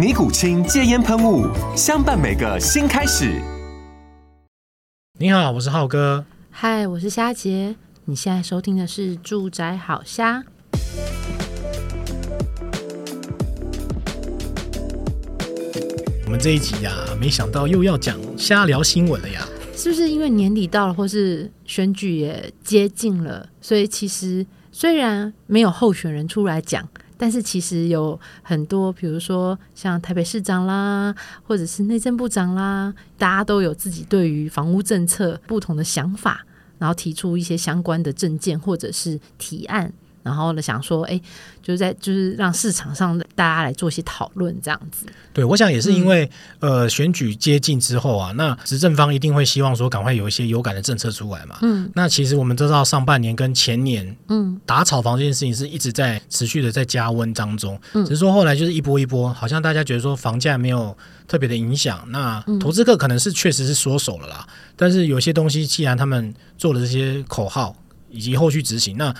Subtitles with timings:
[0.00, 1.46] 尼古清戒烟喷雾，
[1.76, 3.38] 相伴每个新开始。
[5.18, 6.24] 你好，我是浩哥。
[6.50, 7.76] 嗨，我是虾杰。
[8.06, 10.42] 你现在收听的是《住宅好虾》。
[16.24, 19.46] 我们这一集呀、啊，没想到又要讲瞎聊新闻了呀。
[19.76, 26.88] 是不是因为年底到了，或是选举也接近了，所以其实虽然没有候选人出来讲。
[27.22, 31.14] 但是其实有很多，比如说像台北市长啦，
[31.46, 36.46] 或者是内政部长啦，大家都有自己对于房屋政策不同的想法，
[36.78, 39.92] 然后提出一些相关的政见或者是提案。
[40.22, 41.20] 然后呢，想说，哎，
[41.62, 45.06] 就是在就是让市场上大家来做一些讨论，这样子。
[45.32, 51.58] 对，我想也是因为、嗯、呃选举接近之后啊，那执政方一定会希望说赶快有一些有感的政策出来嘛。
[51.62, 51.90] 嗯。
[51.94, 57.80] 那其实我们知道，上半年跟前年，嗯，打炒房这件事情是一直在持续的在加温当中。
[57.94, 58.04] 嗯。
[58.04, 60.96] 只是说后来就是一波一波，好像大家觉得说房价没有
[61.26, 64.46] 特别的影响，那投资客可能是确实是缩手了啦。
[64.46, 67.74] 嗯、但是有些东西，既然他们做了这些口号
[68.10, 69.14] 以及后续执行，那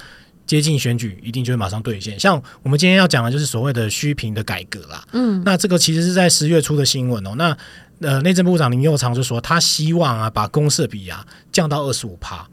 [0.47, 2.19] 接近选举，一定就会马上兑现。
[2.19, 5.05] 像我们今天要讲的，就是所谓的虚评的改革啦。
[5.13, 7.35] 嗯，那这个其实是在十月初的新闻哦。
[7.37, 7.57] 那
[8.01, 12.49] 呃，内政部长林佑昌就说，他希望啊，把公设比啊降到二十五趴。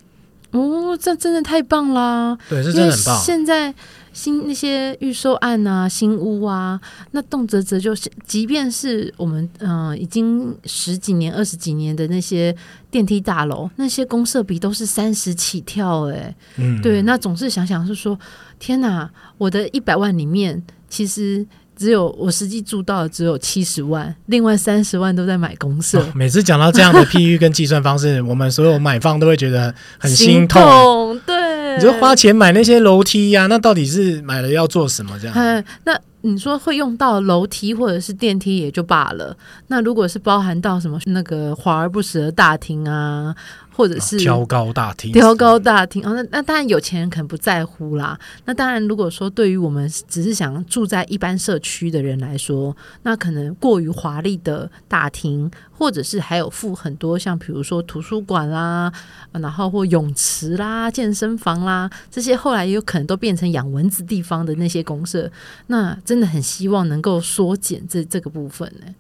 [0.52, 2.38] 哦，这真的太棒啦！
[2.50, 3.22] 对，是真的很棒。
[3.22, 3.74] 现在。
[4.18, 12.54] 新那些预售案啊，新屋啊，那动辄辄就是，即便是我们嗯、呃、已经十几年、二十几年的那些
[12.90, 18.18] 电梯大楼，那些公设比都是三十起跳，哎，嗯，对，那总是想想是说，
[18.58, 19.08] 天哪，
[19.38, 21.46] 我的一百万里面，其实
[21.76, 26.00] 只有我实际住到的只有七十万，另外三十万都在买公社。
[26.00, 31.37] 哦，每次讲到这样的譬喻跟计算方式，我们所有买方都会觉得很心痛，心痛对。
[31.78, 35.18] 你就花钱买那些楼梯呀、那到底是买了要做什么？
[35.20, 35.64] 这样？
[35.86, 39.38] 那你说会用到楼梯或者是电梯也就罢了。
[39.68, 43.34] 那如果是包含到什么那个华而不实的大厅啊？
[43.78, 48.20] 或者是挑高大厅，挑高大厅哦，那那当然有钱人可能不在乎啦。
[48.46, 58.92] 那当然，如果说对于我们只是想住在一般社区的人来说，那可能过于华丽的大厅，或者是还有附很多像比如说图书馆啦，
[59.34, 65.32] 然后或泳池啦、健身房啦这些，后来也有可能都变成养蚊子地方的那些公社，
[65.68, 68.92] 那真的很希望能够缩减这这个部分呢。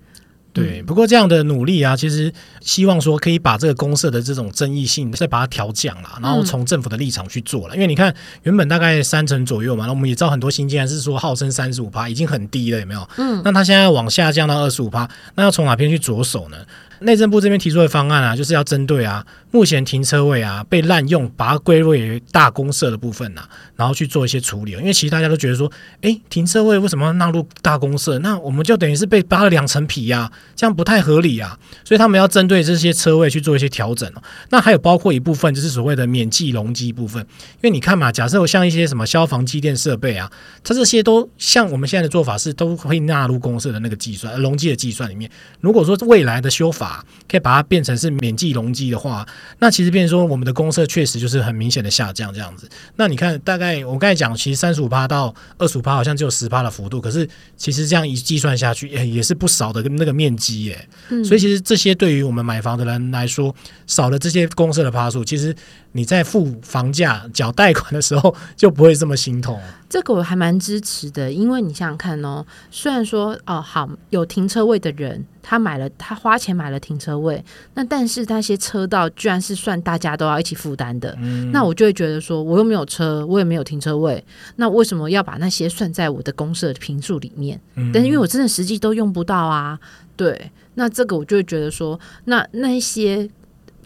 [0.62, 7.76] 对，不过这样的努力啊，其实希望说可以把这个公社的这种争议性再把它调降啦，然后从政府的立场去做了。
[7.76, 8.14] 因为你看，
[8.44, 13.10] 原本大概三成左右嘛，那我们也知道很多新建案是说号称三十五趴，已经很低了，有没有？
[13.18, 16.58] 嗯，那它现在往下降到二十五趴，那要从哪边去着手呢？
[17.00, 24.72] 内政部这边提出的方案啊，就是要针对啊目前停车位啊被滥用，把它归类为大公设的部分呐、啊，然后去做一些处理。
[24.74, 25.72] 因为其实大家都觉得说，
[26.02, 28.20] 哎，停车位为什么纳入大公设？
[28.20, 31.58] 那我们就等于是被扒了两层皮呀、啊，这样不太合理啊。
[31.84, 34.12] 所以他们要针对这些车位去做一些调整。
[34.50, 37.22] 那还有包括一部分就是所谓的免计容积部分，
[37.56, 40.32] 因为你看嘛，假设有像一些什么消防机电设备啊，
[40.64, 45.30] 它这些都像我们现在的做法是都会纳入公设的那个计算容积的计算里面。
[45.62, 46.87] 如果说未来的修法，
[47.30, 49.28] 可以把它变成是免计容积的话，
[49.60, 52.70] 那其实变成说我们的公设确实就是很明显的下降这样子。
[52.96, 60.90] 那你看，大概我刚才讲，其实三十五趴到二十五趴好像只有十趴的幅度，可是其实这样一计算下去，也是不少的那个面积耶。
[61.10, 61.24] 嗯。
[61.24, 63.54] 所以其实这些对于我们买房的人来说，
[63.86, 65.56] 少了这些公设的趴数，其实
[65.98, 69.60] 你在付房价、缴贷款的时候就不会这么心痛。
[69.90, 75.26] 这个我还蛮支持的，因为你想想看哦，虽然说哦好有停车位的人。
[75.50, 77.42] 他买了，他花钱买了停车位，
[77.74, 84.22] 那但是那些车道居然是算大家都要一起负担的，嗯，那我就会觉得说，我又没有车，我也没有停车位，
[84.58, 87.58] 那为什么要把那些算在我的公社的平数里面？
[87.76, 89.80] 嗯，但是因为我真的实际都用不到啊，
[90.18, 93.30] 对，那这个我就会觉得说，那那些。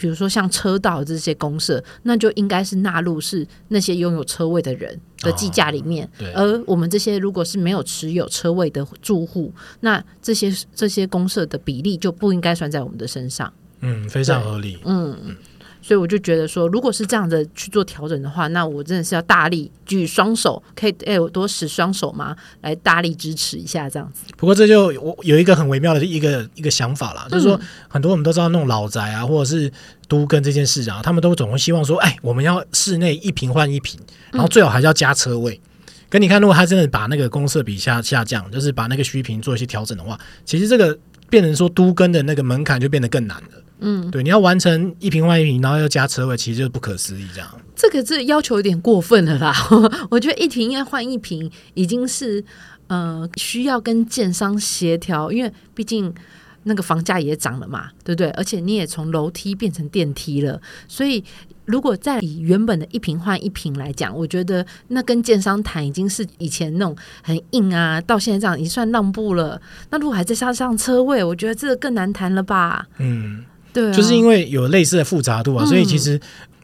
[0.01, 6.09] 比如说像车道这些公社，那就应该是纳入是那些拥有车位的人的计价里面。
[6.17, 6.31] 对。
[6.33, 13.53] 而我们这些如果是没有持有车位的住户，那这些这些公社的比例就不应该算在我们的身上。
[13.81, 14.79] 嗯，非常合理。
[14.85, 15.37] 嗯。
[15.81, 22.35] 所以我就觉得说，如果是这样的去做调整的话，那我真的是要大力举双手，可以哎，我多使双手吗？
[22.61, 24.23] 来大力支持一下这样子。
[24.37, 29.71] 不过这就我有一个很微妙的一个一个想法啦，就是说很多我们都知道那种老宅啊，或者是
[30.07, 33.99] 都跟这件事啊，他们都总会希望说，哎，我们要室内一平换一平，
[34.31, 35.59] 然后最好还是要加车位。
[36.09, 40.97] 可你看，如果他真的把那个公设比下下降，就是把那个虚平做一些调整的话，其实这个
[41.29, 43.63] 变成说都跟的那个门槛就变得更难了。
[43.81, 47.49] 嗯，对，你要完成一瓶换一瓶，然后又加车位，其实就是不可思议这样。
[47.75, 49.53] 这个这要求有点过分了啦！
[50.11, 52.43] 我觉得一坪应该换一瓶，已经是
[52.87, 56.13] 呃需要跟建商协调，因为毕竟
[56.63, 58.29] 那个房价也涨了嘛，对不对？
[58.31, 61.23] 而且你也从楼梯变成电梯了，所以
[61.65, 69.59] 如果再以原本的一瓶换一瓶来讲，我觉得那跟建商谈已经是以前那种很硬啊，到现在这样已经算让步了。
[69.89, 72.85] 那如果还在加上车位，我觉得这个更难谈了吧？
[72.99, 73.43] 嗯。
[73.73, 76.19] 对、啊，就是因为有类似的复杂度啊，嗯、所以其实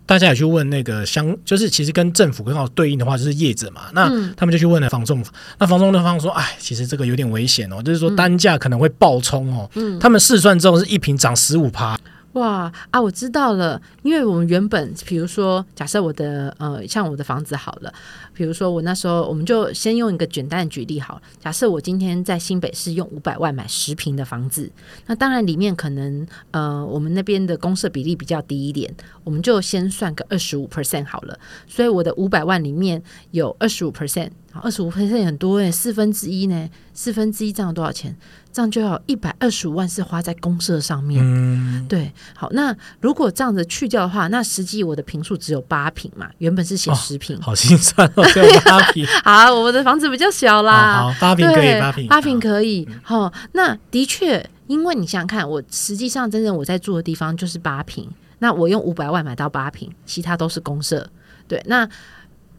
[0.05, 5.23] 大家也去问那个相，就是其实跟政府刚好对应的话，就是业者嘛，那他们就去问了房仲，
[5.59, 11.97] 那房仲的方说，哎，其实这个有点危险哦，就是说单价可能会暴冲哦，嗯、他们试算之后是一瓶涨十五趴。
[12.37, 17.91] 哇啊，我知道了，因为我们原本比如说，假设我的呃，像我的房子好了，
[18.33, 24.71] 比如说我那时候，我们就先用一个简单的举例好了，假设我今天在新北市用五百万买十平的房子，
[25.07, 28.93] 那当然里面可能呃，我们那边的公设比例比较低一点，
[29.23, 31.37] 我们就先算个二十五 percent 好了，
[31.67, 33.01] 所以我的五百万里面
[33.31, 34.29] 有二十五 percent。
[34.63, 36.69] 二十五 percent 很多诶，四分之一呢？
[36.93, 38.15] 四分之一这样多少钱？
[38.51, 41.23] 这样就要一百二十五万是花在公社上面。
[41.23, 42.11] 嗯，对。
[42.35, 46.27] 好，那如果这样子去掉的话，那实际我的平数只有八平嘛？
[46.39, 49.05] 原本是写十平，哦，好心酸哦，只有八平。
[49.23, 51.03] 好，我们的房子比较小啦。
[51.03, 52.87] 好，八平可以，八平，八坪可以。
[53.03, 58.09] 好，那的确，因为你想想看，我实际上真正我在住的地方就是八平，
[58.39, 61.07] 那我用五百万买到八平，其他都是公社。
[61.47, 61.87] 对，那。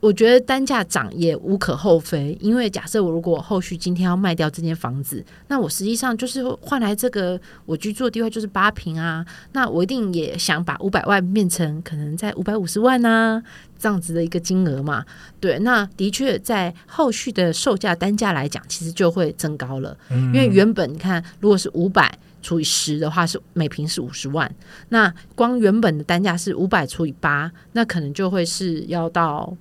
[0.00, 13.42] 我觉得单价涨也无可厚非，因为假设我如果后续今天要卖掉这间房子，那我实际上就是换来这个我居住的地位就是八平啊，那我一定也想把五百万变成可能在五百五十万啊
[13.76, 15.04] 这样子的一个金额嘛。
[15.40, 24.48] 对，那的确在后续的售价单价来讲，其实就会增高了，因为原本你看如果是五百除以十的话，是每平是五十万，
[24.90, 29.56] 那光原本的单价是五百除以八，那可能就会是要到。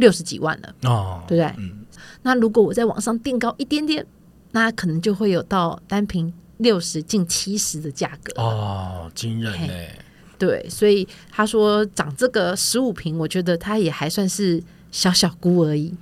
[0.00, 1.54] 六十几万了哦，对不对？
[1.58, 1.84] 嗯，
[2.22, 4.04] 那如果我在往上定高一点点，
[4.50, 9.90] 那可能就会有到单瓶六十近七十的价格哦，惊人嘞！
[10.38, 14.60] 对，所以他说涨这个十五瓶，我觉得他也还算是
[14.90, 15.94] 小小估而已，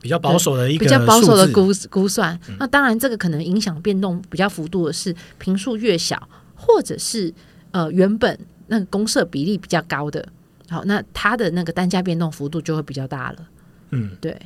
[0.00, 2.38] 比较保守的一个比较保守的估估算。
[2.48, 7.32] 嗯，那当然，这个可能影响变动比较幅度的是平数越小，或者是
[7.72, 8.38] 呃原本
[8.68, 10.26] 那个公社比例比较高的。
[10.68, 13.38] 好，那它的那个单价变动幅度就会比较大了。
[13.90, 14.36] 嗯，对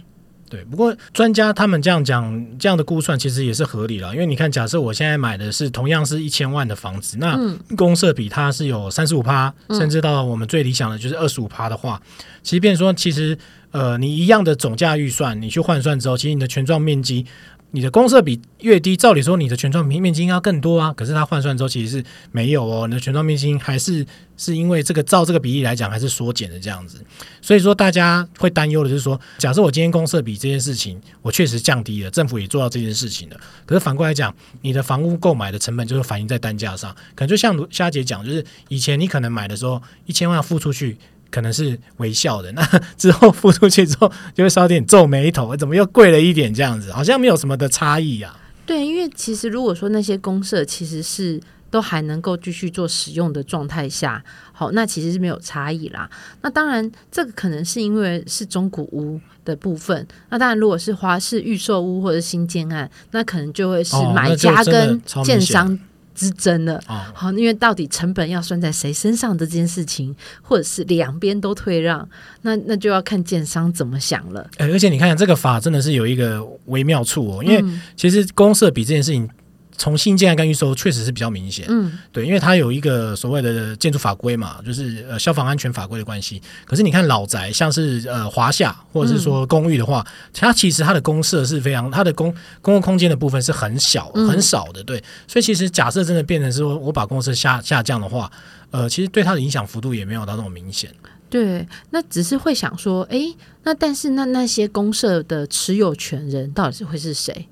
[0.50, 0.64] 对。
[0.64, 4.12] 不过专家他们这样讲，这样的估算其实也是合理了。
[4.12, 7.38] 因为你看，假设我现在买的是同样是一千万的房子，那
[7.76, 12.02] 公设比它是有三十五趴，甚至到我们最理想的就是二十五趴的话，
[12.42, 13.38] 其实变说，其实
[13.70, 17.26] 呃，你一样的总价预算，你去换算之后，其实你的权状面积。
[17.70, 20.92] 你的公设比越低，照理说你的权状面面积应该更多啊。
[20.94, 24.06] 可是它换算之后其实是没有哦，你的权状面积还是
[24.36, 27.04] 是因为这个照这个比例来讲还是缩减的这样子。
[27.42, 33.36] 所以说大家会担忧的就是说，假设我今天公设比这件事情我确实降低了，政府也做到这件事情了。
[33.66, 40.96] 可是反过来讲，你的房屋购买的成本就是反映在单价上，可能就像虾姐讲，就是以前你可能买的时候一千万付出去。
[41.30, 42.62] 可能是微笑的， 那
[42.96, 46.52] 之后付出去之后就会稍点皱眉头，怎么又贵了一点？
[46.52, 48.38] 这样子好像没有什么的差异啊。
[48.66, 56.08] 对，因为其实如果说那些公社其实是都还能够继续做使用的状态下，好，那其实是没有差异啦。
[56.42, 60.06] 那当然，这个可能是因为是中古屋的部分。
[60.30, 65.78] 那当然，如果是华氏预售屋或者新建案，那可能就会是买家跟建商。
[66.18, 66.82] 哦之争了，
[67.14, 72.06] 好，因为到底成本要算在谁身上的这件事情，或者是两边都退让，
[72.42, 74.50] 那那就要看建商怎么想了。
[74.58, 77.64] 而且你看这个法真的是有一个微妙处哦，因为
[77.96, 79.28] 其实公社比这件事情
[79.78, 86.42] 从新建案跟预售确实是比较明显，嗯，对，因为它有一个所谓的建筑法规嘛，就是呃消防安全法规的关系。
[86.66, 92.30] 可是你看老宅，像是呃华夏或者是说公寓的话，嗯、它其实它的公设是非常，它的公
[92.60, 95.02] 公共空间的部分是很小很少的，对。
[95.26, 98.30] 所以其实假设真的变成是说我把公设下下降的话，
[98.72, 100.90] 呃，其实对它的影响幅度也没有到那么明显。
[101.30, 103.20] 对，那只是会想说，哎，
[103.62, 107.46] 那但是那那些公社的持有权人到底是会是谁？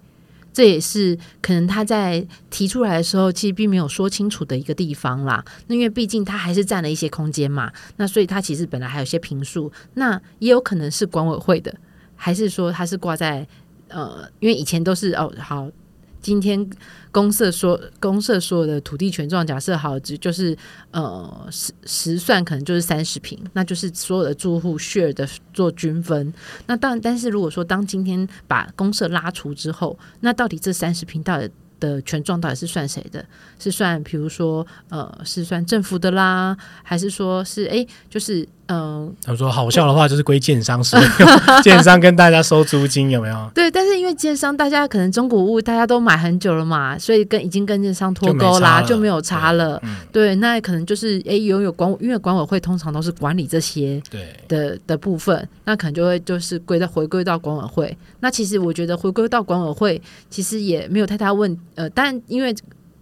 [0.57, 5.45] 这也是可能他在提出来的时候，其实并没有说清楚的一个地方啦。
[5.67, 11.75] 那因为毕竟他还是占了一些空间嘛，那所以他其实本来还有些评述，那也有可能是管委会的，
[12.15, 13.47] 还是说他是挂在
[13.89, 15.71] 呃，因为以前都是哦好。
[16.27, 16.69] 今天
[17.13, 20.59] 公社说公社所有的土地权状，假设好，只就是
[20.91, 26.35] 呃实实算可能就是三十平，那就是所有的住户 share 的做均分。
[26.67, 33.25] 那当然，但是如果说当今天把公社拉除之后，那到底这三十平到底的权状到底是算谁的？
[33.61, 38.49] 是算比如说呃是算政府的啦，还是说是哎就是？
[38.69, 40.99] 嗯，他们说好笑的话就是归建商收，
[41.63, 43.51] 建商跟大家收租金有没有？
[43.55, 49.79] 对，但是因为建商大家可能中古物大家都买很久了嘛，所以跟已经跟建商脱钩啦，就没有差了。
[49.79, 57.97] 对，嗯、对，那可能就是哎，拥有管因为管委会通常都是管理这些对的的部分，那可能就会就是归到回归到管委会。
[58.21, 62.55] 那其实我觉得回归到管委会其实也没有太大问，呃，但因为。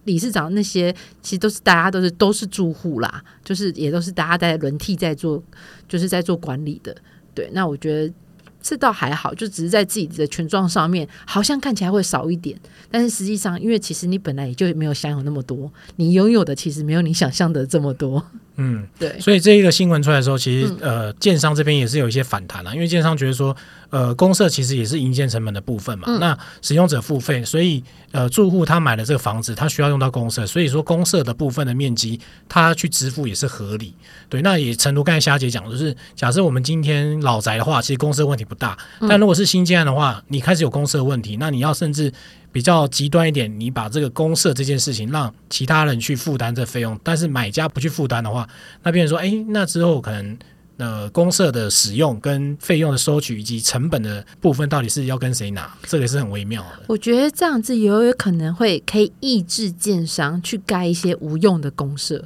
[0.05, 5.43] 理事长那些其实都是大家都是都是住户啦，就是也都是大家在轮替在做，
[5.87, 6.95] 就是在做管理的。
[7.33, 8.13] 对，那我觉得
[8.61, 12.57] 这倒还好，就只是在自己的权状上面好像看起来会少一点，
[12.89, 18.25] 但是实际上，因为其实你本来也就没有享有那么多，你拥有的其实没有你想象的这么多。
[18.57, 19.19] 嗯，对。
[19.19, 23.55] 所以这一个新闻出来的时候，其实呃，建商这边也是有一些反弹啦，因为建商觉得说。
[23.89, 26.05] 呃，公社其实也是营建成本的部分嘛。
[26.07, 33.93] 嗯、那使用者付费，所以呃，住户他买了这个房子，他需要用到公社，所以说公社的部分的面积，他去支付也是合理。
[34.29, 38.77] 对，那也诚如刚才霞姐讲，就是假设我们今天老宅的话，其实公社问题不大。
[39.07, 42.11] 但如果是新建案的话，你开始有公社问题，那你要甚至
[42.51, 48.47] 比较极端一点，你把这个公社这件事情让其他人去负担这费用，但是买家不去负担的话，
[48.83, 50.37] 那变成说，哎，那之后可能。
[50.77, 55.73] 呃，公社的使用跟费用的收取以及成本的部分，到底是要跟谁拿？
[55.83, 56.83] 这个也是很微妙的。
[56.87, 62.25] 我觉得这样子也有可能会可以抑制建商去盖一些无用的公社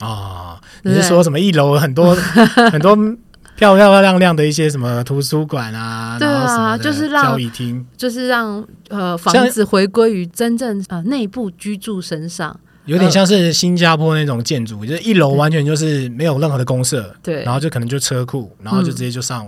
[0.00, 0.60] 啊、哦。
[0.82, 2.12] 你是说什么一楼很多
[2.72, 2.96] 很多
[3.56, 6.18] 漂漂亮亮的一些什么图书馆啊？
[6.18, 12.58] 对啊，就是让交易厅，就是让呃房子回归于真正呃内部居住身上。
[12.86, 19.46] 有点像是新加坡那种建筑，呃、就是一楼完全就是没有任何的公社，对，然后就可能就车库，然后就直接就上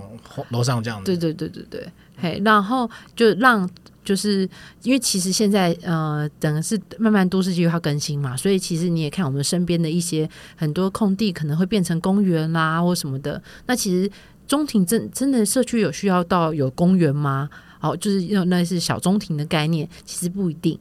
[0.51, 1.05] 楼上这样子。
[1.07, 3.69] 对对对对对，嘿，然后就让
[4.05, 4.49] 就是
[4.83, 13.41] 因为其实现在呃，等于是慢慢都市计划更新嘛，所以其实你也看我们身边的一些很多空地可能会变成公园啦或什么的。
[13.67, 14.11] 那其实
[14.47, 17.49] 中庭真真的社区有需要到有公园吗？
[17.81, 20.77] 哦，就是那那是小中庭的概念，其实不一定。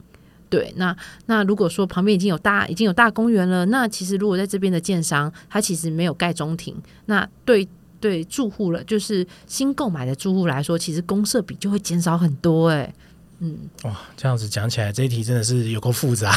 [0.50, 6.76] 对，那那如果说旁边已经有大已经有大公园了，那其实如果在这边的建商，他其实没有盖中庭，
[7.06, 7.68] 那对
[8.00, 12.94] 对住户了，就是新购买的住户来说，其实公社比就会减少很多哎。
[13.40, 16.32] 嗯，哇，这样子讲起来，这一题真的是有够复杂，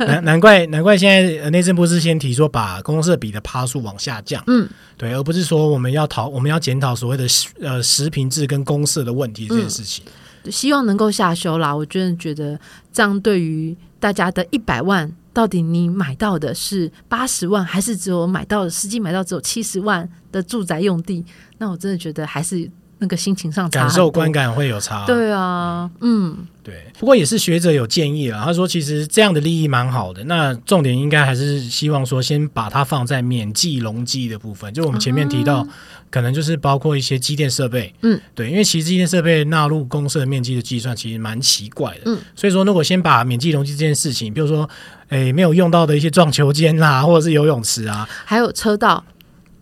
[0.00, 7.26] 难 难怪难怪现在内政部是先提说把公社比的趴数往下降，嗯，对，而不是说我们要讨我们要检讨所谓的
[7.62, 10.04] 呃实平制跟公社的问题这件事情。
[10.06, 10.12] 嗯
[10.50, 11.74] 希望能够下修啦！
[11.74, 12.58] 我真的觉得
[12.92, 21.24] 这样对于大家的一百万，到底你买到的是八十万，还是只有买到实际买到只有七十万的住宅用地？
[21.58, 25.04] 那我真的觉得还是那个心情上，感受观感会有差。
[25.06, 26.36] 对啊，嗯。
[26.62, 28.42] 对，不过也是学者有建议了。
[28.44, 30.24] 他说，其实这样的利益蛮好的。
[30.24, 34.74] 那重点应该还是希望说，先把它放在免计容积的部分。
[34.74, 35.64] 就我们前面提到，
[36.10, 37.94] 可能就是包括一些机电设备。
[38.02, 42.00] 嗯，对，因为其实机电设备纳入公设面积的计算，其实蛮奇怪的。
[42.06, 44.68] 嗯，所以说，如果先把免计容积这件事情，比如说，
[45.10, 49.04] 诶，没有用到的一些撞球间啦，或者是游泳池啊，还有车道，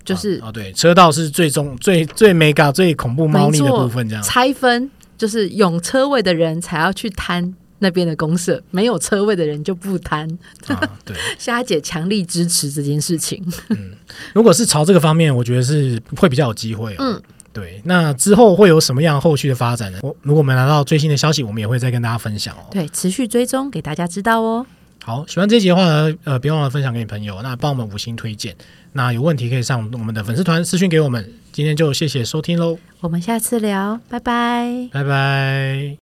[0.04, 4.90] 就是啊，对，车道是最终最最 mega 最恐怖猫腻的部分，这样拆分。
[5.16, 10.28] 就是有车位的人才要去摊那边的公社，没有车位的人就不摊。
[10.66, 13.40] 啊、对， 虾姐强力支持这件事情。
[13.68, 13.92] 嗯，
[14.34, 16.96] 如果是朝这个方面，我觉得是会比较有机会、哦。
[16.98, 17.80] 嗯，对。
[17.84, 20.00] 那之后会有什么样后续的发展呢？
[20.02, 22.66] 我如果我们拿到最新的消息，我们也会再跟大家分享哦。
[22.72, 24.66] 对，持续追踪给大家知道哦。
[25.06, 28.56] 好，喜欢这集的话呢，呃，别忘了分享给你朋友，那帮我们五星推荐。
[28.92, 31.30] 那有问题可以上我们的粉丝团私讯给我们。
[31.52, 35.98] 今天就谢谢收听喽，我们下次聊，拜拜，拜拜。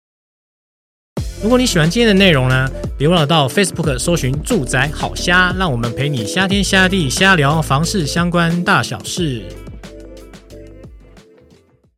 [1.43, 9.43] 如果你喜欢今天的内容呢，别忘了到 Facebook 搜寻“住宅好瞎”，让我们陪你瞎天瞎地瞎聊房事相关大小事。